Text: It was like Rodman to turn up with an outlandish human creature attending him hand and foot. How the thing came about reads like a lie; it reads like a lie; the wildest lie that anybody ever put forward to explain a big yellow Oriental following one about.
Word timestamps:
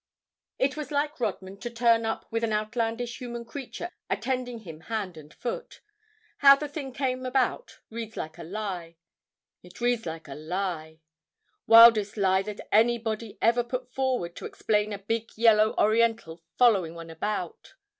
It 0.57 0.75
was 0.75 0.89
like 0.89 1.19
Rodman 1.19 1.57
to 1.59 1.69
turn 1.69 2.07
up 2.07 2.25
with 2.31 2.43
an 2.43 2.51
outlandish 2.51 3.19
human 3.19 3.45
creature 3.45 3.91
attending 4.09 4.61
him 4.61 4.79
hand 4.79 5.15
and 5.15 5.31
foot. 5.31 5.81
How 6.39 6.55
the 6.55 6.67
thing 6.67 6.91
came 6.91 7.23
about 7.23 7.77
reads 7.91 8.17
like 8.17 8.39
a 8.39 8.43
lie; 8.43 8.97
it 9.61 9.79
reads 9.79 10.07
like 10.07 10.27
a 10.27 10.33
lie; 10.33 11.01
the 11.49 11.53
wildest 11.67 12.17
lie 12.17 12.41
that 12.41 12.67
anybody 12.71 13.37
ever 13.43 13.63
put 13.63 13.93
forward 13.93 14.35
to 14.37 14.47
explain 14.47 14.91
a 14.91 14.97
big 14.97 15.37
yellow 15.37 15.75
Oriental 15.77 16.41
following 16.57 16.95
one 16.95 17.11
about. 17.11 17.75